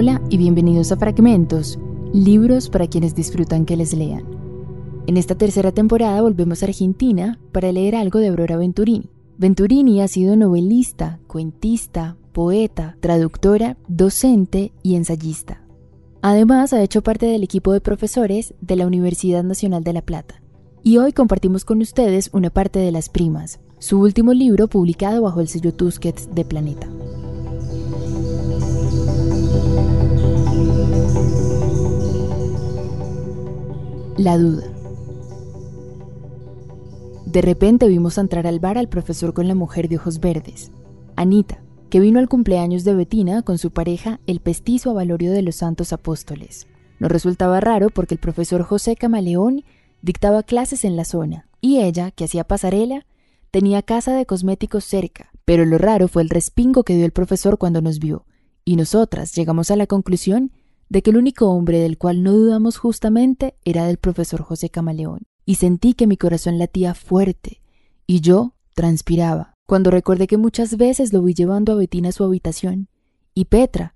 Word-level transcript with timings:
Hola 0.00 0.22
y 0.30 0.36
bienvenidos 0.36 0.92
a 0.92 0.96
Fragmentos, 0.96 1.76
libros 2.12 2.70
para 2.70 2.86
quienes 2.86 3.16
disfrutan 3.16 3.64
que 3.64 3.76
les 3.76 3.94
lean. 3.94 4.22
En 5.08 5.16
esta 5.16 5.34
tercera 5.34 5.72
temporada 5.72 6.22
volvemos 6.22 6.62
a 6.62 6.66
Argentina 6.66 7.40
para 7.50 7.72
leer 7.72 7.96
algo 7.96 8.20
de 8.20 8.28
Aurora 8.28 8.56
Venturini. 8.56 9.10
Venturini 9.38 10.00
ha 10.00 10.06
sido 10.06 10.36
novelista, 10.36 11.18
cuentista, 11.26 12.16
poeta, 12.30 12.96
traductora, 13.00 13.76
docente 13.88 14.70
y 14.84 14.94
ensayista. 14.94 15.64
Además, 16.22 16.72
ha 16.72 16.80
hecho 16.80 17.02
parte 17.02 17.26
del 17.26 17.42
equipo 17.42 17.72
de 17.72 17.80
profesores 17.80 18.54
de 18.60 18.76
la 18.76 18.86
Universidad 18.86 19.42
Nacional 19.42 19.82
de 19.82 19.94
La 19.94 20.02
Plata. 20.02 20.40
Y 20.84 20.98
hoy 20.98 21.12
compartimos 21.12 21.64
con 21.64 21.80
ustedes 21.80 22.30
una 22.32 22.50
parte 22.50 22.78
de 22.78 22.92
Las 22.92 23.08
Primas, 23.08 23.58
su 23.80 24.00
último 24.00 24.32
libro 24.32 24.68
publicado 24.68 25.22
bajo 25.22 25.40
el 25.40 25.48
sello 25.48 25.74
Tusquets 25.74 26.32
de 26.32 26.44
Planeta. 26.44 26.88
La 34.18 34.36
duda. 34.36 34.64
De 37.24 37.40
repente 37.40 37.86
vimos 37.86 38.18
entrar 38.18 38.48
al 38.48 38.58
bar 38.58 38.76
al 38.76 38.88
profesor 38.88 39.32
con 39.32 39.46
la 39.46 39.54
mujer 39.54 39.88
de 39.88 39.94
ojos 39.94 40.18
verdes, 40.18 40.72
Anita, 41.14 41.62
que 41.88 42.00
vino 42.00 42.18
al 42.18 42.28
cumpleaños 42.28 42.82
de 42.82 42.94
Betina 42.94 43.42
con 43.42 43.58
su 43.58 43.70
pareja, 43.70 44.18
el 44.26 44.40
pestizo 44.40 44.92
Valorio 44.92 45.30
de 45.30 45.42
los 45.42 45.54
Santos 45.54 45.92
Apóstoles. 45.92 46.66
Nos 46.98 47.12
resultaba 47.12 47.60
raro 47.60 47.90
porque 47.90 48.14
el 48.14 48.20
profesor 48.20 48.64
José 48.64 48.96
Camaleón 48.96 49.62
dictaba 50.02 50.42
clases 50.42 50.84
en 50.84 50.96
la 50.96 51.04
zona 51.04 51.46
y 51.60 51.78
ella, 51.78 52.10
que 52.10 52.24
hacía 52.24 52.42
pasarela, 52.42 53.06
tenía 53.52 53.82
casa 53.82 54.14
de 54.14 54.26
cosméticos 54.26 54.82
cerca, 54.82 55.30
pero 55.44 55.64
lo 55.64 55.78
raro 55.78 56.08
fue 56.08 56.22
el 56.22 56.30
respingo 56.30 56.82
que 56.82 56.96
dio 56.96 57.04
el 57.04 57.12
profesor 57.12 57.56
cuando 57.56 57.82
nos 57.82 58.00
vio, 58.00 58.26
y 58.64 58.74
nosotras 58.74 59.32
llegamos 59.36 59.70
a 59.70 59.76
la 59.76 59.86
conclusión 59.86 60.50
de 60.88 61.02
que 61.02 61.10
el 61.10 61.16
único 61.16 61.50
hombre 61.50 61.78
del 61.78 61.98
cual 61.98 62.22
no 62.22 62.32
dudamos 62.32 62.78
justamente 62.78 63.56
era 63.64 63.86
del 63.86 63.98
profesor 63.98 64.42
José 64.42 64.70
Camaleón, 64.70 65.26
y 65.44 65.56
sentí 65.56 65.94
que 65.94 66.06
mi 66.06 66.16
corazón 66.16 66.58
latía 66.58 66.94
fuerte, 66.94 67.60
y 68.06 68.20
yo 68.20 68.54
transpiraba, 68.74 69.54
cuando 69.66 69.90
recordé 69.90 70.26
que 70.26 70.38
muchas 70.38 70.76
veces 70.76 71.12
lo 71.12 71.22
vi 71.22 71.34
llevando 71.34 71.72
a 71.72 71.76
Betina 71.76 72.08
a 72.08 72.12
su 72.12 72.24
habitación, 72.24 72.88
y 73.34 73.46
Petra 73.46 73.94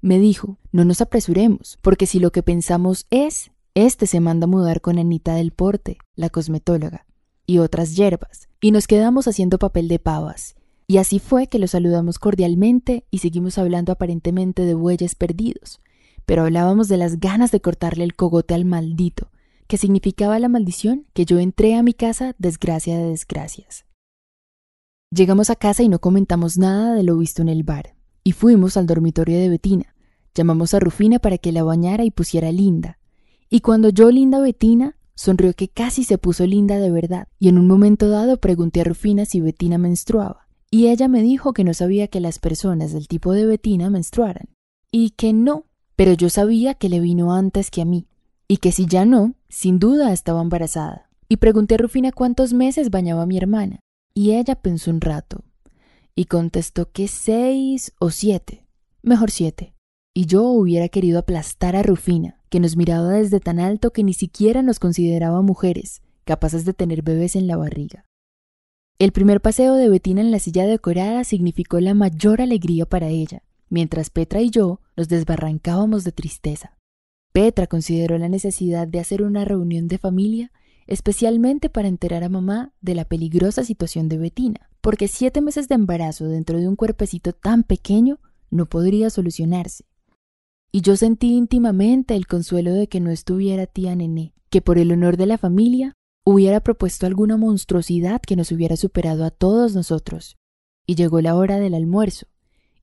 me 0.00 0.18
dijo, 0.18 0.58
no 0.70 0.84
nos 0.84 1.00
apresuremos, 1.00 1.78
porque 1.80 2.06
si 2.06 2.18
lo 2.18 2.30
que 2.30 2.42
pensamos 2.42 3.06
es, 3.10 3.50
este 3.74 4.06
se 4.06 4.20
manda 4.20 4.44
a 4.44 4.48
mudar 4.48 4.80
con 4.80 4.98
Anita 4.98 5.34
del 5.34 5.50
Porte, 5.50 5.98
la 6.14 6.28
cosmetóloga, 6.28 7.06
y 7.46 7.58
otras 7.58 7.96
hierbas, 7.96 8.48
y 8.60 8.70
nos 8.70 8.86
quedamos 8.86 9.26
haciendo 9.28 9.58
papel 9.58 9.88
de 9.88 9.98
pavas, 9.98 10.56
y 10.86 10.98
así 10.98 11.18
fue 11.18 11.46
que 11.46 11.58
lo 11.58 11.66
saludamos 11.66 12.18
cordialmente 12.18 13.06
y 13.10 13.18
seguimos 13.18 13.56
hablando 13.56 13.92
aparentemente 13.92 14.62
de 14.62 14.74
bueyes 14.74 15.14
perdidos, 15.14 15.80
pero 16.26 16.42
hablábamos 16.42 16.88
de 16.88 16.96
las 16.96 17.20
ganas 17.20 17.50
de 17.50 17.60
cortarle 17.60 18.04
el 18.04 18.14
cogote 18.14 18.54
al 18.54 18.64
maldito, 18.64 19.30
que 19.66 19.76
significaba 19.76 20.38
la 20.38 20.48
maldición 20.48 21.06
que 21.12 21.24
yo 21.24 21.38
entré 21.38 21.74
a 21.74 21.82
mi 21.82 21.94
casa 21.94 22.34
desgracia 22.38 22.98
de 22.98 23.08
desgracias. 23.08 23.86
Llegamos 25.10 25.50
a 25.50 25.56
casa 25.56 25.82
y 25.82 25.88
no 25.88 26.00
comentamos 26.00 26.58
nada 26.58 26.94
de 26.94 27.02
lo 27.02 27.16
visto 27.16 27.40
en 27.42 27.48
el 27.48 27.62
bar, 27.62 27.94
y 28.24 28.32
fuimos 28.32 28.76
al 28.76 28.86
dormitorio 28.86 29.38
de 29.38 29.48
Betina. 29.48 29.94
Llamamos 30.34 30.74
a 30.74 30.80
Rufina 30.80 31.20
para 31.20 31.38
que 31.38 31.52
la 31.52 31.62
bañara 31.62 32.04
y 32.04 32.10
pusiera 32.10 32.50
linda. 32.50 32.98
Y 33.48 33.60
cuando 33.60 33.90
yo 33.90 34.10
linda 34.10 34.40
Betina, 34.40 34.96
sonrió 35.14 35.54
que 35.54 35.68
casi 35.68 36.02
se 36.02 36.18
puso 36.18 36.46
linda 36.46 36.78
de 36.78 36.90
verdad, 36.90 37.28
y 37.38 37.48
en 37.48 37.58
un 37.58 37.68
momento 37.68 38.08
dado 38.08 38.38
pregunté 38.38 38.80
a 38.80 38.84
Rufina 38.84 39.24
si 39.26 39.40
Betina 39.40 39.78
menstruaba, 39.78 40.48
y 40.70 40.88
ella 40.88 41.06
me 41.06 41.22
dijo 41.22 41.52
que 41.52 41.62
no 41.62 41.72
sabía 41.74 42.08
que 42.08 42.18
las 42.18 42.40
personas 42.40 42.92
del 42.92 43.06
tipo 43.06 43.32
de 43.32 43.46
Betina 43.46 43.90
menstruaran, 43.90 44.48
y 44.90 45.10
que 45.10 45.32
no, 45.32 45.66
pero 45.96 46.12
yo 46.12 46.30
sabía 46.30 46.74
que 46.74 46.88
le 46.88 47.00
vino 47.00 47.32
antes 47.32 47.70
que 47.70 47.82
a 47.82 47.84
mí, 47.84 48.06
y 48.48 48.58
que 48.58 48.72
si 48.72 48.86
ya 48.86 49.04
no, 49.04 49.34
sin 49.48 49.78
duda 49.78 50.12
estaba 50.12 50.42
embarazada. 50.42 51.08
Y 51.28 51.36
pregunté 51.36 51.74
a 51.74 51.78
Rufina 51.78 52.12
cuántos 52.12 52.52
meses 52.52 52.90
bañaba 52.90 53.26
mi 53.26 53.38
hermana, 53.38 53.80
y 54.14 54.32
ella 54.32 54.54
pensó 54.54 54.90
un 54.90 55.00
rato, 55.00 55.44
y 56.14 56.26
contestó 56.26 56.90
que 56.92 57.08
seis 57.08 57.92
o 57.98 58.10
siete, 58.10 58.66
mejor 59.02 59.30
siete. 59.30 59.74
Y 60.14 60.26
yo 60.26 60.44
hubiera 60.44 60.88
querido 60.88 61.18
aplastar 61.18 61.74
a 61.74 61.82
Rufina, 61.82 62.40
que 62.48 62.60
nos 62.60 62.76
miraba 62.76 63.10
desde 63.10 63.40
tan 63.40 63.58
alto 63.58 63.92
que 63.92 64.04
ni 64.04 64.12
siquiera 64.12 64.62
nos 64.62 64.78
consideraba 64.78 65.42
mujeres, 65.42 66.02
capaces 66.24 66.64
de 66.64 66.72
tener 66.72 67.02
bebés 67.02 67.34
en 67.34 67.46
la 67.48 67.56
barriga. 67.56 68.04
El 69.00 69.10
primer 69.10 69.40
paseo 69.40 69.74
de 69.74 69.88
Betina 69.88 70.20
en 70.20 70.30
la 70.30 70.38
silla 70.38 70.66
decorada 70.66 71.24
significó 71.24 71.80
la 71.80 71.94
mayor 71.94 72.40
alegría 72.40 72.86
para 72.86 73.08
ella, 73.08 73.42
mientras 73.68 74.10
Petra 74.10 74.40
y 74.40 74.50
yo 74.50 74.80
nos 74.96 75.08
desbarrancábamos 75.08 76.04
de 76.04 76.12
tristeza. 76.12 76.78
Petra 77.32 77.66
consideró 77.66 78.18
la 78.18 78.28
necesidad 78.28 78.86
de 78.86 79.00
hacer 79.00 79.22
una 79.22 79.44
reunión 79.44 79.88
de 79.88 79.98
familia 79.98 80.52
especialmente 80.86 81.70
para 81.70 81.88
enterar 81.88 82.24
a 82.24 82.28
mamá 82.28 82.72
de 82.80 82.94
la 82.94 83.04
peligrosa 83.04 83.64
situación 83.64 84.08
de 84.08 84.18
Betina, 84.18 84.70
porque 84.80 85.08
siete 85.08 85.40
meses 85.40 85.68
de 85.68 85.76
embarazo 85.76 86.26
dentro 86.26 86.58
de 86.58 86.68
un 86.68 86.76
cuerpecito 86.76 87.32
tan 87.32 87.62
pequeño 87.62 88.20
no 88.50 88.66
podría 88.66 89.10
solucionarse. 89.10 89.86
Y 90.70 90.80
yo 90.82 90.96
sentí 90.96 91.34
íntimamente 91.34 92.14
el 92.14 92.26
consuelo 92.26 92.72
de 92.74 92.88
que 92.88 93.00
no 93.00 93.10
estuviera 93.10 93.66
tía 93.66 93.94
Nené, 93.94 94.34
que 94.50 94.60
por 94.60 94.78
el 94.78 94.92
honor 94.92 95.16
de 95.16 95.26
la 95.26 95.38
familia 95.38 95.94
hubiera 96.24 96.60
propuesto 96.60 97.06
alguna 97.06 97.36
monstruosidad 97.36 98.20
que 98.20 98.36
nos 98.36 98.50
hubiera 98.50 98.76
superado 98.76 99.24
a 99.24 99.30
todos 99.30 99.74
nosotros. 99.74 100.36
Y 100.86 100.96
llegó 100.96 101.20
la 101.20 101.34
hora 101.36 101.58
del 101.58 101.74
almuerzo, 101.74 102.26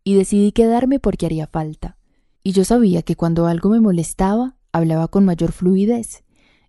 y 0.04 0.16
decidí 0.16 0.52
quedarme 0.52 1.00
porque 1.00 1.26
haría 1.26 1.48
falta. 1.48 1.98
Y 2.44 2.54
yo 2.54 2.66
sabía 2.66 3.04
que 3.04 3.16
cuando 3.16 3.46
algo 3.46 3.70
me 3.70 3.80
molestaba, 3.80 4.56
hablaba 4.72 5.08
con 5.08 5.26
mayor 5.26 5.52
fluidez, 5.52 6.24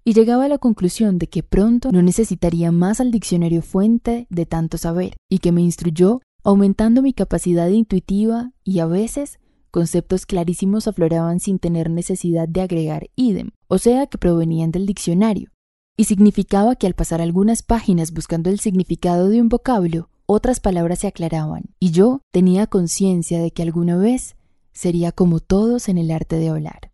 y 0.05 0.15
llegaba 0.15 0.47
a 0.47 0.49
la 0.49 0.59
conclusión 0.59 1.19
de 1.19 1.29
que 1.29 1.43
pronto 1.43 1.93
no 1.93 2.03
necesitaría 2.03 2.73
más 2.73 3.01
al 3.01 3.11
diccionario 3.11 3.63
fuente 3.63 4.27
de 4.31 4.47
tanto 4.47 4.77
saber, 4.79 5.17
y 5.29 5.39
que 5.39 5.53
me 5.53 5.63
instruyó 5.63 6.21
aumentando 6.45 7.03
mi 7.03 7.13
capacidad 7.13 7.69
intuitiva 7.69 8.53
y 8.65 8.81
a 8.81 8.87
veces 8.87 9.39
conceptos 9.71 10.27
clarísimos 10.27 10.89
afloraban 10.89 11.41
sin 11.41 11.59
tener 11.59 11.89
necesidad 11.89 12.49
de 12.49 12.61
agregar 12.61 13.09
idem, 13.17 13.51
o 13.69 13.79
sea 13.79 14.07
que 14.07 14.19
provenían 14.19 14.73
del 14.73 14.87
diccionario, 14.87 15.51
y 15.97 16.05
significaba 16.05 16.77
que 16.77 16.87
al 16.87 16.95
pasar 16.95 17.21
algunas 17.21 17.63
páginas 17.63 18.13
buscando 18.13 18.51
el 18.51 18.59
significado 18.59 19.29
de 19.29 19.41
un 19.41 19.49
vocablo, 19.49 20.11
otras 20.33 20.61
palabras 20.61 21.01
se 21.01 21.07
aclaraban, 21.07 21.65
y 21.79 21.91
yo 21.91 22.23
tenía 22.31 22.67
conciencia 22.67 23.41
de 23.41 23.51
que 23.51 23.63
alguna 23.63 23.97
vez 23.97 24.37
sería 24.73 25.13
como 25.13 25.41
todos 25.41 25.89
en 25.89 25.99
el 25.99 26.11
arte 26.11 26.37
de 26.37 26.49
hablar. 26.49 26.93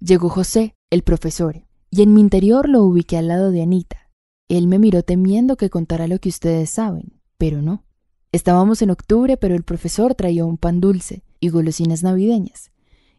Llegó 0.00 0.28
José, 0.28 0.74
el 0.90 1.02
profesor, 1.02 1.66
y 1.90 2.02
en 2.02 2.14
mi 2.14 2.20
interior 2.20 2.68
lo 2.68 2.84
ubiqué 2.84 3.16
al 3.16 3.28
lado 3.28 3.50
de 3.50 3.62
Anita. 3.62 4.10
Él 4.48 4.68
me 4.68 4.78
miró 4.78 5.02
temiendo 5.02 5.56
que 5.56 5.70
contara 5.70 6.06
lo 6.06 6.18
que 6.18 6.28
ustedes 6.28 6.70
saben, 6.70 7.20
pero 7.38 7.62
no. 7.62 7.84
Estábamos 8.32 8.82
en 8.82 8.90
octubre, 8.90 9.36
pero 9.36 9.54
el 9.54 9.64
profesor 9.64 10.14
traía 10.14 10.44
un 10.44 10.58
pan 10.58 10.80
dulce 10.80 11.24
y 11.40 11.48
golosinas 11.48 12.02
navideñas. 12.02 12.70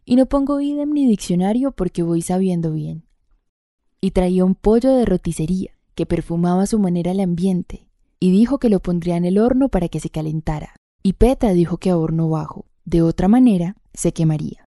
Y 0.04 0.16
no 0.16 0.26
pongo 0.26 0.60
idem 0.60 0.92
ni 0.92 1.06
diccionario 1.06 1.72
porque 1.72 2.02
voy 2.02 2.22
sabiendo 2.22 2.72
bien. 2.72 3.04
Y 4.00 4.12
traía 4.12 4.44
un 4.44 4.54
pollo 4.54 4.94
de 4.94 5.04
roticería 5.04 5.72
que 5.94 6.06
perfumaba 6.06 6.62
a 6.62 6.66
su 6.66 6.78
manera 6.78 7.10
el 7.10 7.20
ambiente 7.20 7.87
y 8.20 8.30
dijo 8.30 8.58
que 8.58 8.68
lo 8.68 8.80
pondría 8.80 9.16
en 9.16 9.24
el 9.24 9.38
horno 9.38 9.68
para 9.68 9.88
que 9.88 10.00
se 10.00 10.10
calentara, 10.10 10.76
y 11.02 11.14
Petra 11.14 11.52
dijo 11.52 11.78
que 11.78 11.90
a 11.90 11.96
horno 11.96 12.28
bajo, 12.28 12.66
de 12.84 13.02
otra 13.02 13.28
manera 13.28 13.76
se 13.94 14.12
quemaría. 14.12 14.64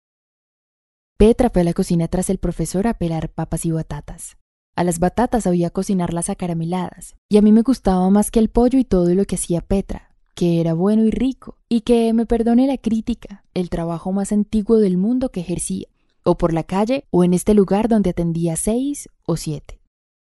Petra 1.16 1.50
fue 1.50 1.62
a 1.62 1.64
la 1.64 1.74
cocina 1.74 2.08
tras 2.08 2.30
el 2.30 2.38
profesor 2.38 2.86
a 2.86 2.94
pelar 2.94 3.30
papas 3.30 3.64
y 3.64 3.70
batatas. 3.70 4.36
A 4.76 4.82
las 4.82 4.98
batatas 4.98 5.46
había 5.46 5.70
cocinarlas 5.70 6.28
acarameladas, 6.28 7.14
y 7.28 7.36
a 7.36 7.42
mí 7.42 7.52
me 7.52 7.62
gustaba 7.62 8.10
más 8.10 8.30
que 8.30 8.40
el 8.40 8.48
pollo 8.48 8.78
y 8.78 8.84
todo 8.84 9.14
lo 9.14 9.24
que 9.24 9.36
hacía 9.36 9.60
Petra, 9.60 10.16
que 10.34 10.60
era 10.60 10.74
bueno 10.74 11.04
y 11.04 11.10
rico, 11.10 11.58
y 11.68 11.82
que, 11.82 12.12
me 12.12 12.26
perdone 12.26 12.66
la 12.66 12.78
crítica, 12.78 13.44
el 13.54 13.70
trabajo 13.70 14.12
más 14.12 14.32
antiguo 14.32 14.78
del 14.78 14.96
mundo 14.96 15.30
que 15.30 15.40
ejercía, 15.40 15.86
o 16.24 16.36
por 16.36 16.52
la 16.52 16.64
calle 16.64 17.04
o 17.10 17.22
en 17.22 17.34
este 17.34 17.54
lugar 17.54 17.88
donde 17.88 18.10
atendía 18.10 18.56
seis 18.56 19.08
o 19.24 19.36
siete. 19.36 19.78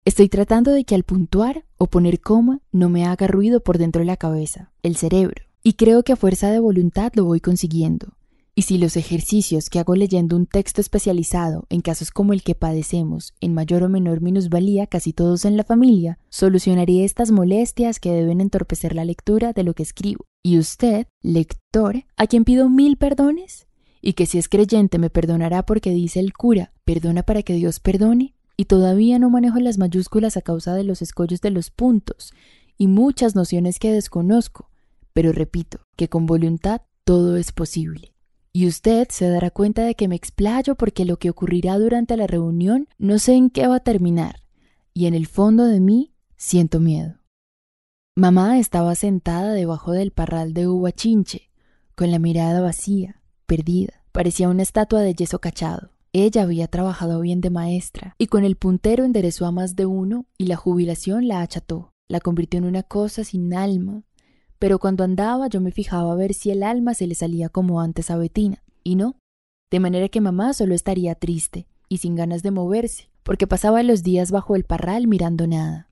Estoy 0.07 0.29
tratando 0.29 0.71
de 0.71 0.85
que 0.85 0.95
al 0.95 1.03
puntuar 1.03 1.65
o 1.79 1.89
poner 1.89 2.21
coma 2.21 2.61
no 2.71 2.89
me 2.89 3.05
haga 3.05 3.27
ruido 3.27 3.59
por 3.59 3.77
dentro 3.77 3.99
de 3.99 4.07
la 4.07 4.17
cabeza, 4.17 4.71
el 4.85 4.95
cerebro, 4.95 5.43
y 5.65 5.73
creo 5.73 6.05
que 6.05 6.13
a 6.13 6.17
fuerza 6.17 6.49
de 6.53 6.61
voluntad 6.61 7.11
lo 7.17 7.25
voy 7.25 7.41
consiguiendo. 7.41 8.15
Y 8.55 8.63
si 8.63 8.79
los 8.79 8.97
ejercicios 8.97 9.69
que 9.69 9.81
hago 9.81 9.97
leyendo 9.97 10.37
un 10.37 10.47
texto 10.47 10.81
especializado 10.81 11.67
en 11.71 11.81
casos 11.81 12.13
como 12.13 12.33
el 12.35 12.45
que 12.45 12.55
padecemos, 12.55 13.35
en 13.41 13.53
mayor 13.53 13.83
o 13.83 13.89
menor 13.89 14.21
minusvalía 14.21 14.87
casi 14.87 15.13
todos 15.13 15.45
en 15.45 15.57
la 15.57 15.65
familia, 15.65 16.21
solucionaría 16.29 17.05
estas 17.05 17.33
molestias 17.33 17.99
que 17.99 18.13
deben 18.13 18.41
entorpecer 18.41 18.95
la 18.95 19.05
lectura 19.05 19.53
de 19.53 19.65
lo 19.65 19.75
que 19.75 19.83
escribo. 19.83 20.25
Y 20.41 20.61
usted, 20.61 21.09
lector, 21.21 22.05
a 22.17 22.29
quien 22.29 22.45
pido 22.45 22.71
mil 22.71 22.97
perdones, 22.97 23.67
y 24.01 24.13
que 24.13 24.27
si 24.27 24.39
es 24.39 24.49
creyente 24.49 25.01
me 25.01 25.11
perdonará 25.11 25.67
porque 25.67 25.91
dice 25.91 26.21
el 26.21 26.33
cura, 26.33 26.73
perdona 26.85 27.25
para 27.25 27.43
que 27.43 27.55
Dios 27.55 27.81
perdone, 27.81 28.36
y 28.57 28.67
todavía 28.67 29.19
no 29.19 29.31
manejo 29.31 29.59
las 29.59 29.79
mayúsculas 29.79 30.37
a 30.37 30.43
causa 30.43 30.75
de 30.75 30.85
los 30.85 31.03
escollos 31.03 31.41
de 31.41 31.51
los 31.51 31.71
puntos 31.71 32.33
y 32.79 32.87
muchas 32.87 33.35
nociones 33.35 33.79
que 33.79 33.93
desconozco, 33.93 34.71
pero 35.13 35.33
repito 35.33 35.81
que 35.97 36.09
con 36.09 36.27
voluntad 36.27 36.83
todo 37.05 37.37
es 37.37 37.53
posible. 37.53 38.13
y 38.57 38.67
usted 38.67 39.07
se 39.11 39.29
dará 39.29 39.51
cuenta 39.51 39.83
de 39.85 39.95
que 39.95 40.09
me 40.09 40.17
explayo 40.17 40.77
porque 40.77 41.05
lo 41.05 41.19
que 41.19 41.29
ocurrirá 41.29 41.79
durante 41.79 42.17
la 42.17 42.27
reunión 42.27 42.89
no 42.97 43.19
sé 43.19 43.35
en 43.35 43.51
qué 43.51 43.67
va 43.67 43.77
a 43.77 43.81
terminar, 43.81 44.45
y 44.95 45.05
en 45.05 45.13
el 45.13 45.27
fondo 45.27 45.67
de 45.67 45.79
mí 45.79 46.15
siento 46.39 46.81
miedo. 46.81 47.19
Mamá 48.15 48.59
estaba 48.59 48.95
sentada 48.95 49.53
debajo 49.53 49.93
del 49.93 50.11
parral 50.11 50.55
de 50.55 50.69
uva 50.69 50.91
chinche, 50.91 51.51
con 51.95 52.11
la 52.11 52.19
mirada 52.19 52.63
vacía, 52.63 53.21
perdida. 53.45 54.07
Parecía 54.11 54.49
una 54.49 54.63
estatua 54.63 55.03
de 55.03 55.13
yeso 55.13 55.39
cachado. 55.39 55.91
Ella 56.19 56.45
había 56.45 56.67
trabajado 56.67 57.21
bien 57.21 57.43
de 57.43 57.51
maestra, 57.51 58.15
y 58.17 58.29
con 58.29 58.43
el 58.43 58.57
puntero 58.57 59.05
enderezó 59.05 59.45
a 59.45 59.51
más 59.51 59.77
de 59.77 59.85
uno 59.85 60.25
y 60.39 60.47
la 60.47 60.57
jubilación 60.57 61.29
la 61.29 61.43
acható, 61.43 61.93
la 62.09 62.21
convirtió 62.21 62.57
en 62.57 62.65
una 62.65 62.83
cosa 62.83 63.23
sin 63.23 63.53
alma, 63.53 64.03
pero 64.59 64.79
cuando 64.79 65.05
andaba 65.05 65.47
yo 65.49 65.61
me 65.61 65.73
fijaba 65.73 66.11
a 66.11 66.17
ver 66.17 66.33
si 66.33 66.51
el 66.51 66.63
alma 66.63 66.95
se 66.95 67.07
le 67.07 67.15
salía 67.15 67.51
como 67.51 67.83
antes 67.83 68.11
a 68.11 68.17
Betina, 68.17 68.65
y 68.83 68.95
no, 68.95 69.17
de 69.71 69.79
manera 69.79 70.09
que 70.09 70.23
mamá 70.23 70.55
solo 70.55 70.75
estaría 70.75 71.15
triste 71.17 71.69
y 71.87 71.99
sin 71.99 72.15
ganas 72.15 72.43
de 72.43 72.51
moverse, 72.51 73.11
porque 73.23 73.47
pasaba 73.47 73.83
los 73.83 74.03
días 74.03 74.31
bajo 74.31 74.57
el 74.57 74.65
parral 74.65 75.09
mirando 75.09 75.47
nada. 75.47 75.91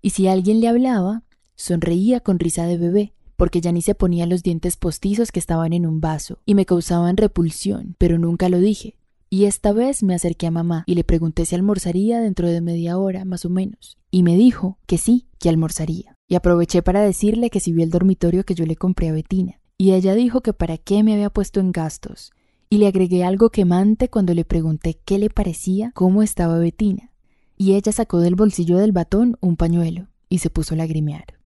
Y 0.00 0.10
si 0.10 0.28
alguien 0.28 0.60
le 0.60 0.68
hablaba, 0.68 1.24
sonreía 1.56 2.20
con 2.20 2.38
risa 2.38 2.66
de 2.66 2.78
bebé, 2.78 3.14
porque 3.34 3.60
ya 3.60 3.72
ni 3.72 3.82
se 3.82 3.96
ponía 3.96 4.26
los 4.26 4.44
dientes 4.44 4.76
postizos 4.76 5.32
que 5.32 5.40
estaban 5.40 5.72
en 5.72 5.86
un 5.86 6.00
vaso, 6.00 6.38
y 6.46 6.54
me 6.54 6.66
causaban 6.66 7.16
repulsión, 7.16 7.96
pero 7.98 8.16
nunca 8.16 8.48
lo 8.48 8.60
dije. 8.60 8.96
Y 9.28 9.46
esta 9.46 9.72
vez 9.72 10.02
me 10.02 10.14
acerqué 10.14 10.46
a 10.46 10.52
mamá 10.52 10.84
y 10.86 10.94
le 10.94 11.02
pregunté 11.02 11.46
si 11.46 11.54
almorzaría 11.54 12.20
dentro 12.20 12.48
de 12.48 12.60
media 12.60 12.96
hora, 12.96 13.24
más 13.24 13.44
o 13.44 13.50
menos, 13.50 13.98
y 14.10 14.22
me 14.22 14.36
dijo 14.36 14.78
que 14.86 14.98
sí, 14.98 15.26
que 15.38 15.48
almorzaría. 15.48 16.16
Y 16.28 16.36
aproveché 16.36 16.82
para 16.82 17.00
decirle 17.00 17.50
que 17.50 17.60
si 17.60 17.72
vio 17.72 17.84
el 17.84 17.90
dormitorio 17.90 18.44
que 18.44 18.54
yo 18.54 18.66
le 18.66 18.76
compré 18.76 19.08
a 19.08 19.12
Betina, 19.12 19.60
y 19.78 19.92
ella 19.92 20.14
dijo 20.14 20.40
que 20.42 20.52
para 20.52 20.78
qué 20.78 21.02
me 21.02 21.12
había 21.14 21.30
puesto 21.30 21.60
en 21.60 21.72
gastos, 21.72 22.32
y 22.70 22.78
le 22.78 22.86
agregué 22.86 23.24
algo 23.24 23.50
quemante 23.50 24.08
cuando 24.08 24.32
le 24.34 24.44
pregunté 24.44 24.98
qué 25.04 25.18
le 25.18 25.30
parecía 25.30 25.92
cómo 25.94 26.22
estaba 26.22 26.58
Betina, 26.58 27.12
y 27.56 27.74
ella 27.74 27.92
sacó 27.92 28.20
del 28.20 28.36
bolsillo 28.36 28.78
del 28.78 28.92
batón 28.92 29.36
un 29.40 29.56
pañuelo 29.56 30.08
y 30.28 30.38
se 30.38 30.50
puso 30.50 30.74
a 30.74 30.78
lagrimear. 30.78 31.38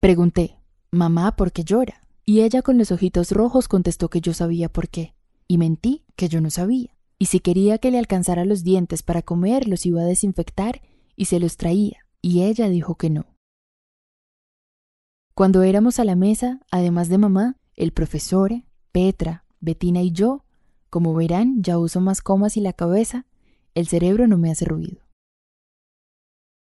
Pregunté, 0.00 0.56
Mamá, 0.90 1.36
¿por 1.36 1.52
qué 1.52 1.62
llora? 1.62 2.00
Y 2.26 2.40
ella 2.40 2.62
con 2.62 2.78
los 2.78 2.90
ojitos 2.90 3.30
rojos 3.32 3.68
contestó 3.68 4.08
que 4.08 4.20
yo 4.20 4.34
sabía 4.34 4.68
por 4.68 4.88
qué, 4.88 5.14
y 5.46 5.58
mentí 5.58 6.04
que 6.16 6.28
yo 6.28 6.40
no 6.40 6.50
sabía, 6.50 6.96
y 7.22 7.26
si 7.26 7.38
quería 7.40 7.76
que 7.76 7.90
le 7.90 7.98
alcanzara 7.98 8.46
los 8.46 8.64
dientes 8.64 9.02
para 9.02 9.20
comer 9.20 9.68
los 9.68 9.84
iba 9.84 10.00
a 10.00 10.06
desinfectar 10.06 10.80
y 11.16 11.26
se 11.26 11.38
los 11.38 11.58
traía, 11.58 12.06
y 12.22 12.44
ella 12.44 12.70
dijo 12.70 12.94
que 12.94 13.10
no. 13.10 13.26
Cuando 15.34 15.62
éramos 15.62 15.98
a 15.98 16.04
la 16.04 16.16
mesa, 16.16 16.60
además 16.70 17.10
de 17.10 17.18
mamá, 17.18 17.58
el 17.76 17.92
profesor, 17.92 18.52
Petra, 18.90 19.44
Betina 19.60 20.00
y 20.00 20.12
yo, 20.12 20.44
como 20.88 21.12
verán, 21.12 21.62
ya 21.62 21.78
uso 21.78 22.00
más 22.00 22.22
comas 22.22 22.56
y 22.56 22.62
la 22.62 22.72
cabeza, 22.72 23.26
el 23.74 23.86
cerebro 23.86 24.26
no 24.26 24.38
me 24.38 24.50
hace 24.50 24.64
ruido. 24.64 25.02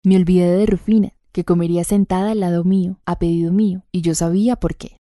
Me 0.04 0.16
olvidé 0.16 0.56
de 0.56 0.66
Rufina, 0.66 1.16
que 1.32 1.44
comería 1.44 1.82
sentada 1.82 2.30
al 2.30 2.40
lado 2.40 2.62
mío, 2.62 3.00
a 3.04 3.18
pedido 3.18 3.52
mío, 3.52 3.84
y 3.90 4.02
yo 4.02 4.14
sabía 4.14 4.54
por 4.54 4.76
qué. 4.76 4.96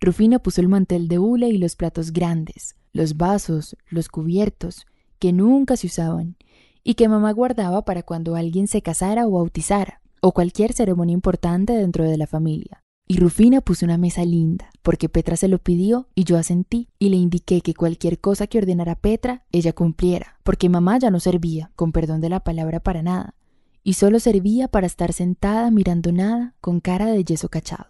Rufina 0.00 0.38
puso 0.38 0.60
el 0.60 0.68
mantel 0.68 1.08
de 1.08 1.18
hule 1.18 1.48
y 1.48 1.58
los 1.58 1.74
platos 1.74 2.12
grandes, 2.12 2.76
los 2.92 3.16
vasos, 3.16 3.76
los 3.88 4.08
cubiertos, 4.08 4.86
que 5.18 5.32
nunca 5.32 5.76
se 5.76 5.86
usaban, 5.86 6.36
y 6.82 6.94
que 6.94 7.08
mamá 7.08 7.32
guardaba 7.32 7.84
para 7.84 8.02
cuando 8.02 8.36
alguien 8.36 8.66
se 8.66 8.82
casara 8.82 9.26
o 9.26 9.32
bautizara 9.32 10.00
o 10.20 10.32
cualquier 10.32 10.72
ceremonia 10.72 11.14
importante 11.14 11.72
dentro 11.72 12.04
de 12.04 12.18
la 12.18 12.26
familia. 12.26 12.82
Y 13.06 13.16
Rufina 13.16 13.60
puso 13.60 13.84
una 13.84 13.98
mesa 13.98 14.24
linda, 14.24 14.70
porque 14.82 15.08
Petra 15.08 15.36
se 15.36 15.48
lo 15.48 15.58
pidió 15.58 16.08
y 16.14 16.24
yo 16.24 16.36
asentí, 16.36 16.88
y 16.98 17.08
le 17.08 17.16
indiqué 17.16 17.60
que 17.60 17.74
cualquier 17.74 18.20
cosa 18.20 18.46
que 18.46 18.58
ordenara 18.58 18.94
Petra, 18.94 19.44
ella 19.50 19.72
cumpliera, 19.72 20.38
porque 20.44 20.68
mamá 20.68 20.98
ya 20.98 21.10
no 21.10 21.18
servía, 21.18 21.72
con 21.74 21.90
perdón 21.90 22.20
de 22.20 22.28
la 22.28 22.40
palabra, 22.40 22.78
para 22.80 23.02
nada, 23.02 23.34
y 23.82 23.94
solo 23.94 24.20
servía 24.20 24.68
para 24.68 24.86
estar 24.86 25.12
sentada 25.12 25.70
mirando 25.70 26.12
nada, 26.12 26.54
con 26.60 26.80
cara 26.80 27.06
de 27.06 27.24
yeso 27.24 27.48
cachado. 27.48 27.86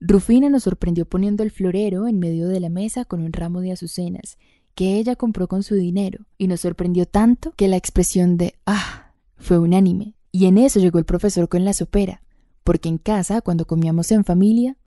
Rufina 0.00 0.48
nos 0.48 0.62
sorprendió 0.62 1.04
poniendo 1.04 1.42
el 1.42 1.50
florero 1.50 2.08
en 2.08 2.18
medio 2.18 2.48
de 2.48 2.58
la 2.58 2.70
mesa 2.70 3.04
con 3.04 3.20
un 3.20 3.34
ramo 3.34 3.60
de 3.60 3.72
azucenas, 3.72 4.38
que 4.74 4.96
ella 4.96 5.14
compró 5.14 5.46
con 5.46 5.62
su 5.62 5.74
dinero, 5.74 6.24
y 6.38 6.46
nos 6.46 6.60
sorprendió 6.60 7.04
tanto 7.04 7.52
que 7.52 7.68
la 7.68 7.76
expresión 7.76 8.38
de 8.38 8.54
¡ah! 8.64 9.12
fue 9.36 9.58
unánime, 9.58 10.14
y 10.32 10.46
en 10.46 10.56
eso 10.56 10.80
llegó 10.80 10.98
el 10.98 11.04
profesor 11.04 11.50
con 11.50 11.66
la 11.66 11.74
sopera, 11.74 12.22
porque 12.64 12.88
en 12.88 12.96
casa, 12.96 13.42
cuando 13.42 13.66
comíamos 13.66 14.10
en 14.10 14.24
familia, 14.24 14.78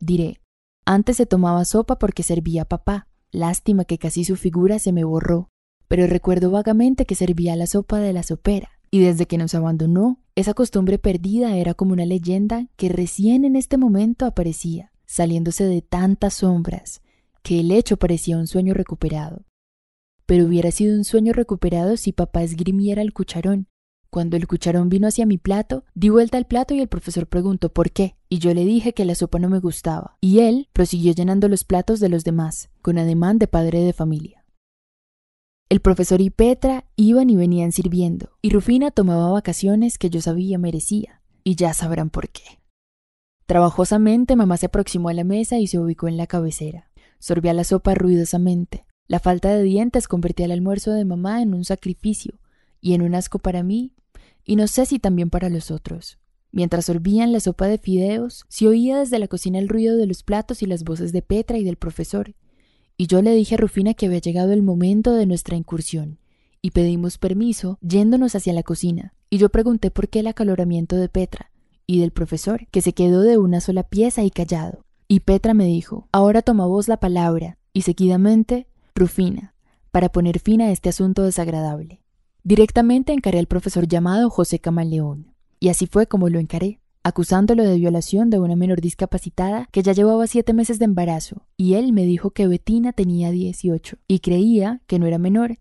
diré, 0.00 0.40
antes 0.84 1.18
se 1.18 1.26
tomaba 1.26 1.64
sopa 1.64 2.00
porque 2.00 2.24
servía 2.24 2.64
papá, 2.64 3.06
lástima 3.30 3.84
que 3.84 3.98
casi 3.98 4.24
su 4.24 4.34
figura 4.34 4.80
se 4.80 4.90
me 4.90 5.04
borró, 5.04 5.50
pero 5.86 6.08
recuerdo 6.08 6.50
vagamente 6.50 7.06
que 7.06 7.14
servía 7.14 7.54
la 7.54 7.68
sopa 7.68 7.98
de 7.98 8.12
la 8.12 8.24
sopera, 8.24 8.70
y 8.90 9.00
desde 9.00 9.26
que 9.26 9.38
nos 9.38 9.54
abandonó, 9.54 10.21
esa 10.34 10.54
costumbre 10.54 10.98
perdida 10.98 11.56
era 11.56 11.74
como 11.74 11.92
una 11.92 12.06
leyenda 12.06 12.68
que 12.76 12.88
recién 12.88 13.44
en 13.44 13.54
este 13.54 13.76
momento 13.76 14.24
aparecía, 14.24 14.92
saliéndose 15.04 15.64
de 15.64 15.82
tantas 15.82 16.34
sombras, 16.34 17.02
que 17.42 17.60
el 17.60 17.70
hecho 17.70 17.98
parecía 17.98 18.38
un 18.38 18.46
sueño 18.46 18.72
recuperado. 18.72 19.44
Pero 20.24 20.46
hubiera 20.46 20.70
sido 20.70 20.96
un 20.96 21.04
sueño 21.04 21.32
recuperado 21.32 21.96
si 21.96 22.12
papá 22.12 22.42
esgrimiera 22.42 23.02
el 23.02 23.12
cucharón, 23.12 23.66
cuando 24.08 24.36
el 24.36 24.46
cucharón 24.46 24.88
vino 24.88 25.08
hacia 25.08 25.26
mi 25.26 25.38
plato, 25.38 25.84
di 25.94 26.08
vuelta 26.08 26.38
al 26.38 26.46
plato 26.46 26.74
y 26.74 26.80
el 26.80 26.88
profesor 26.88 27.26
preguntó 27.26 27.72
por 27.72 27.90
qué, 27.90 28.16
y 28.28 28.38
yo 28.38 28.54
le 28.54 28.64
dije 28.64 28.92
que 28.92 29.04
la 29.04 29.14
sopa 29.14 29.38
no 29.38 29.48
me 29.48 29.58
gustaba, 29.58 30.16
y 30.20 30.40
él 30.40 30.68
prosiguió 30.72 31.12
llenando 31.12 31.48
los 31.48 31.64
platos 31.64 31.98
de 31.98 32.08
los 32.08 32.24
demás, 32.24 32.70
con 32.82 32.98
ademán 32.98 33.38
de 33.38 33.48
padre 33.48 33.80
de 33.80 33.92
familia. 33.92 34.41
El 35.72 35.80
profesor 35.80 36.20
y 36.20 36.28
Petra 36.28 36.84
iban 36.96 37.30
y 37.30 37.36
venían 37.36 37.72
sirviendo, 37.72 38.28
y 38.42 38.50
Rufina 38.50 38.90
tomaba 38.90 39.30
vacaciones 39.30 39.96
que 39.96 40.10
yo 40.10 40.20
sabía 40.20 40.58
merecía, 40.58 41.22
y 41.44 41.54
ya 41.56 41.72
sabrán 41.72 42.10
por 42.10 42.28
qué. 42.28 42.42
Trabajosamente 43.46 44.36
mamá 44.36 44.58
se 44.58 44.66
aproximó 44.66 45.08
a 45.08 45.14
la 45.14 45.24
mesa 45.24 45.58
y 45.58 45.66
se 45.66 45.78
ubicó 45.78 46.08
en 46.08 46.18
la 46.18 46.26
cabecera. 46.26 46.90
Sorbía 47.20 47.54
la 47.54 47.64
sopa 47.64 47.94
ruidosamente. 47.94 48.84
La 49.06 49.18
falta 49.18 49.48
de 49.48 49.62
dientes 49.62 50.08
convertía 50.08 50.44
el 50.44 50.52
almuerzo 50.52 50.92
de 50.92 51.06
mamá 51.06 51.40
en 51.40 51.54
un 51.54 51.64
sacrificio, 51.64 52.38
y 52.82 52.92
en 52.92 53.00
un 53.00 53.14
asco 53.14 53.38
para 53.38 53.62
mí 53.62 53.94
y 54.44 54.56
no 54.56 54.66
sé 54.66 54.84
si 54.84 54.98
también 54.98 55.30
para 55.30 55.48
los 55.48 55.70
otros. 55.70 56.18
Mientras 56.50 56.84
sorbían 56.84 57.32
la 57.32 57.40
sopa 57.40 57.66
de 57.66 57.78
fideos, 57.78 58.44
se 58.50 58.68
oía 58.68 58.98
desde 58.98 59.18
la 59.18 59.26
cocina 59.26 59.58
el 59.58 59.70
ruido 59.70 59.96
de 59.96 60.06
los 60.06 60.22
platos 60.22 60.62
y 60.62 60.66
las 60.66 60.84
voces 60.84 61.12
de 61.12 61.22
Petra 61.22 61.56
y 61.56 61.64
del 61.64 61.76
profesor, 61.76 62.34
y 62.96 63.06
yo 63.06 63.22
le 63.22 63.34
dije 63.34 63.54
a 63.54 63.58
Rufina 63.58 63.94
que 63.94 64.06
había 64.06 64.20
llegado 64.20 64.52
el 64.52 64.62
momento 64.62 65.14
de 65.14 65.26
nuestra 65.26 65.56
incursión, 65.56 66.18
y 66.60 66.70
pedimos 66.70 67.18
permiso 67.18 67.78
yéndonos 67.80 68.34
hacia 68.34 68.52
la 68.52 68.62
cocina, 68.62 69.14
y 69.30 69.38
yo 69.38 69.48
pregunté 69.48 69.90
por 69.90 70.08
qué 70.08 70.20
el 70.20 70.26
acaloramiento 70.28 70.96
de 70.96 71.08
Petra 71.08 71.50
y 71.86 72.00
del 72.00 72.12
profesor, 72.12 72.66
que 72.70 72.80
se 72.82 72.92
quedó 72.92 73.22
de 73.22 73.38
una 73.38 73.60
sola 73.60 73.82
pieza 73.82 74.22
y 74.22 74.30
callado. 74.30 74.84
Y 75.08 75.20
Petra 75.20 75.54
me 75.54 75.66
dijo, 75.66 76.08
ahora 76.12 76.42
toma 76.42 76.66
vos 76.66 76.88
la 76.88 76.98
palabra, 76.98 77.58
y 77.72 77.82
seguidamente, 77.82 78.66
Rufina, 78.94 79.54
para 79.90 80.10
poner 80.10 80.38
fin 80.38 80.62
a 80.62 80.70
este 80.70 80.88
asunto 80.88 81.22
desagradable. 81.22 82.00
Directamente 82.44 83.12
encaré 83.12 83.38
al 83.38 83.46
profesor 83.46 83.88
llamado 83.88 84.30
José 84.30 84.58
Camaleón, 84.58 85.34
y 85.60 85.68
así 85.68 85.86
fue 85.86 86.06
como 86.06 86.28
lo 86.28 86.38
encaré, 86.38 86.80
acusándolo 87.04 87.64
de 87.64 87.76
violación 87.76 88.30
de 88.30 88.38
una 88.38 88.56
menor 88.56 88.80
discapacitada 88.80 89.68
que 89.72 89.82
ya 89.82 89.92
llevaba 89.92 90.26
siete 90.26 90.52
meses 90.52 90.78
de 90.78 90.84
embarazo, 90.84 91.46
y 91.56 91.74
él 91.74 91.92
me 91.92 92.04
dijo 92.04 92.30
que 92.30 92.46
Betina 92.46 92.92
tenía 92.92 93.30
dieciocho, 93.30 93.96
y 94.08 94.20
creía 94.20 94.82
que 94.86 94.98
no 94.98 95.06
era 95.06 95.18
menor, 95.18 95.58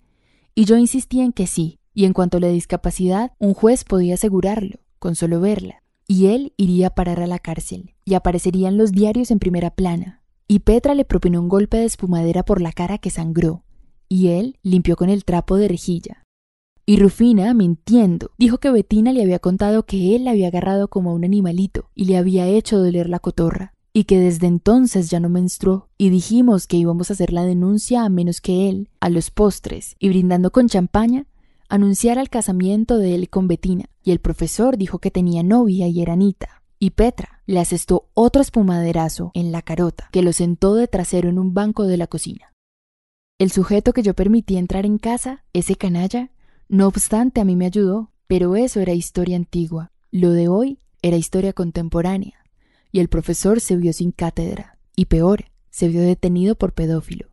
y 0.56 0.66
yo 0.66 0.78
insistía 0.78 1.24
en 1.24 1.32
que 1.32 1.48
sí, 1.48 1.80
y 1.94 2.06
en 2.06 2.14
cuanto 2.14 2.38
a 2.38 2.42
la 2.42 2.48
discapacidad, 2.48 3.32
un 3.40 3.54
juez 3.54 3.84
podía 3.84 4.14
asegurarlo, 4.14 4.80
con 5.00 5.16
solo 5.16 5.40
verla, 5.40 5.84
y 6.08 6.28
él 6.28 6.54
iría 6.58 6.88
a 6.88 6.96
parar 6.96 7.22
a 7.22 7.28
la 7.28 7.40
cárcel, 7.40 7.96
y 8.06 8.14
aparecerían 8.14 8.78
los 8.78 8.92
diarios 8.92 9.32
en 9.32 9.40
primera 9.40 9.72
plana. 9.72 10.22
Y 10.48 10.60
Petra 10.60 10.96
le 10.96 11.06
propinó 11.06 11.40
un 11.40 11.48
golpe 11.48 11.78
de 11.78 11.86
espumadera 11.86 12.44
por 12.44 12.62
la 12.62 12.74
cara 12.74 12.98
que 12.98 13.10
sangró, 13.10 13.64
y 14.10 14.28
él 14.28 14.58
limpió 14.62 14.98
con 14.98 15.10
el 15.10 15.24
trapo 15.24 15.56
de 15.56 15.70
rejilla, 15.70 16.26
y 16.86 16.98
Rufina, 16.98 17.54
mintiendo, 17.54 18.32
dijo 18.38 18.58
que 18.58 18.72
Betina 18.72 19.14
le 19.14 19.22
había 19.22 19.40
contado 19.40 19.86
que 19.86 20.16
él 20.16 20.26
la 20.26 20.32
había 20.32 20.48
agarrado 20.48 20.88
como 20.88 21.12
a 21.12 21.14
un 21.14 21.24
animalito 21.24 21.90
y 21.96 22.06
le 22.06 22.18
había 22.18 22.48
hecho 22.48 22.80
doler 22.80 23.10
la 23.10 23.20
cotorra, 23.20 23.74
y 23.94 24.06
que 24.06 24.20
desde 24.20 24.48
entonces 24.48 25.10
ya 25.10 25.20
no 25.20 25.30
menstruó, 25.30 25.90
y 25.98 26.10
dijimos 26.10 26.68
que 26.68 26.78
íbamos 26.78 27.10
a 27.10 27.14
hacer 27.14 27.34
la 27.34 27.44
denuncia 27.44 28.04
a 28.04 28.10
menos 28.10 28.42
que 28.42 28.70
él, 28.70 28.90
a 29.00 29.10
los 29.10 29.32
postres, 29.32 29.96
y 30.00 30.10
brindando 30.10 30.52
con 30.52 30.68
champaña, 30.68 31.28
anunciara 31.70 32.22
el 32.22 32.30
casamiento 32.30 32.98
de 32.98 33.16
él 33.16 33.30
con 33.30 33.48
Betina, 33.48 33.86
y 34.04 34.12
el 34.12 34.20
profesor 34.20 34.78
dijo 34.78 35.00
que 35.00 35.12
tenía 35.12 35.44
novia 35.44 35.88
y 35.88 36.02
era 36.02 36.14
Anita, 36.14 36.62
y 36.80 36.92
Petra 36.92 37.42
le 37.46 37.60
asestó 37.60 38.10
otro 38.14 38.42
espumaderazo 38.42 39.32
en 39.34 39.52
la 39.52 39.62
carota, 39.62 40.10
que 40.12 40.24
lo 40.24 40.34
sentó 40.34 40.76
de 40.76 40.88
trasero 40.88 41.30
en 41.30 41.38
un 41.38 41.54
banco 41.54 41.86
de 41.86 41.98
la 41.98 42.08
cocina. 42.08 42.54
El 43.38 43.52
sujeto 43.52 43.94
que 43.94 44.04
yo 44.04 44.14
permití 44.14 44.58
entrar 44.58 44.86
en 44.86 44.98
casa, 44.98 45.44
ese 45.54 45.76
canalla, 45.76 46.32
no 46.72 46.88
obstante, 46.88 47.42
a 47.42 47.44
mí 47.44 47.58
me 47.58 47.66
ayudó, 47.66 48.12
pero 48.28 48.56
eso 48.56 48.80
era 48.80 48.94
historia 48.94 49.36
antigua. 49.36 49.92
Lo 50.10 50.32
de 50.32 50.48
hoy 50.48 50.80
era 51.02 51.18
historia 51.18 51.52
contemporánea. 51.52 52.46
Y 52.94 53.02
el 53.02 53.10
profesor 53.10 53.60
se 53.60 53.76
vio 53.76 53.92
sin 53.92 54.14
cátedra. 54.14 54.78
Y 54.96 55.06
peor, 55.06 55.52
se 55.70 55.90
vio 55.90 56.02
detenido 56.02 56.56
por 56.56 56.72
pedófilo. 56.72 57.28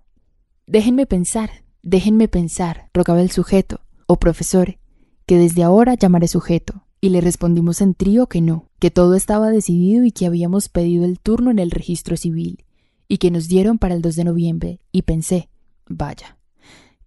Déjenme 0.67 1.07
pensar, 1.07 1.51
déjenme 1.85 2.27
pensar, 2.27 2.91
rogaba 2.93 3.21
el 3.21 3.31
sujeto, 3.31 3.77
o 4.09 4.15
oh, 4.15 4.17
profesor, 4.19 4.77
que 5.25 5.39
desde 5.39 5.63
ahora 5.63 5.95
llamaré 5.95 6.27
sujeto. 6.27 6.83
Y 7.01 7.11
le 7.11 7.21
respondimos 7.21 7.81
en 7.81 7.95
trío 7.95 8.27
que 8.27 8.41
no, 8.41 8.69
que 8.81 8.91
todo 8.91 9.15
estaba 9.15 9.51
decidido 9.51 10.05
y 10.05 10.11
que 10.11 10.27
habíamos 10.27 10.69
pedido 10.69 11.05
el 11.05 11.21
turno 11.21 11.53
en 11.53 11.61
el 11.61 11.71
registro 11.71 12.17
civil, 12.17 12.65
y 13.07 13.19
que 13.19 13.31
nos 13.31 13.47
dieron 13.47 13.79
para 13.79 13.95
el 13.95 14.03
2 14.03 14.17
de 14.17 14.25
noviembre, 14.25 14.81
y 14.91 15.03
pensé, 15.03 15.49
vaya, 15.87 16.39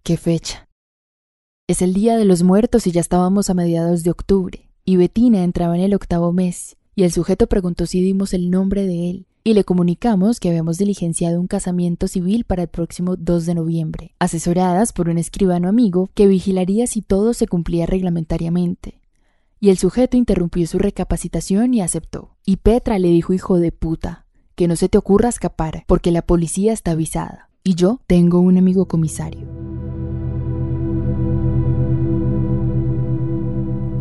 qué 0.02 0.16
fecha. 0.16 0.66
Es 1.68 1.80
el 1.80 1.94
Día 1.94 2.16
de 2.16 2.24
los 2.24 2.42
Muertos 2.42 2.88
y 2.88 2.90
ya 2.90 3.00
estábamos 3.00 3.48
a 3.48 3.54
mediados 3.54 4.02
de 4.02 4.10
octubre, 4.10 4.68
y 4.84 4.96
Betina 4.96 5.44
entraba 5.44 5.76
en 5.76 5.82
el 5.82 5.94
octavo 5.94 6.32
mes, 6.32 6.76
y 6.96 7.04
el 7.04 7.12
sujeto 7.12 7.46
preguntó 7.46 7.86
si 7.86 8.02
dimos 8.02 8.34
el 8.34 8.50
nombre 8.50 8.84
de 8.84 9.10
él, 9.10 9.26
y 9.44 9.54
le 9.54 9.62
comunicamos 9.62 10.40
que 10.40 10.48
habíamos 10.48 10.76
diligenciado 10.76 11.40
un 11.40 11.46
casamiento 11.46 12.08
civil 12.08 12.42
para 12.42 12.62
el 12.62 12.68
próximo 12.68 13.14
2 13.14 13.46
de 13.46 13.54
noviembre, 13.54 14.14
asesoradas 14.18 14.92
por 14.92 15.08
un 15.08 15.18
escribano 15.18 15.68
amigo 15.68 16.10
que 16.14 16.26
vigilaría 16.26 16.88
si 16.88 17.00
todo 17.00 17.32
se 17.32 17.46
cumplía 17.46 17.86
reglamentariamente. 17.86 19.00
Y 19.60 19.70
el 19.70 19.78
sujeto 19.78 20.16
interrumpió 20.16 20.66
su 20.66 20.80
recapacitación 20.80 21.74
y 21.74 21.80
aceptó. 21.80 22.34
Y 22.44 22.56
Petra 22.56 22.98
le 22.98 23.08
dijo 23.08 23.32
hijo 23.32 23.58
de 23.58 23.70
puta, 23.70 24.26
que 24.56 24.66
no 24.66 24.74
se 24.74 24.88
te 24.88 24.98
ocurra 24.98 25.28
escapar, 25.28 25.84
porque 25.86 26.10
la 26.10 26.22
policía 26.22 26.72
está 26.72 26.90
avisada. 26.90 27.50
Y 27.62 27.76
yo 27.76 28.00
tengo 28.08 28.40
un 28.40 28.58
amigo 28.58 28.86
comisario. 28.86 29.46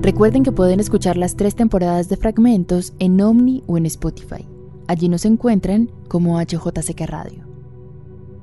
Recuerden 0.02 0.42
que 0.42 0.52
pueden 0.52 0.80
escuchar 0.80 1.16
las 1.16 1.36
tres 1.36 1.54
temporadas 1.54 2.10
de 2.10 2.18
fragmentos 2.18 2.94
en 2.98 3.22
Omni 3.22 3.64
o 3.68 3.78
en 3.78 3.86
Spotify. 3.86 4.48
Allí 4.88 5.08
nos 5.10 5.26
encuentran 5.26 5.92
como 6.08 6.40
HJCK 6.40 7.02
Radio. 7.02 7.46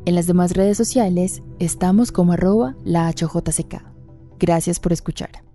En 0.05 0.15
las 0.15 0.29
demás 0.29 0.53
redes 0.53 0.77
sociales 0.77 1.43
estamos 1.59 2.13
como 2.13 2.35
arroba 2.35 2.77
la 2.85 3.13
HJCK. 3.13 3.83
Gracias 4.39 4.79
por 4.79 4.93
escuchar. 4.93 5.48